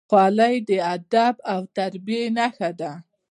[0.09, 2.91] خولۍ د ادب او تربیې نښه ده.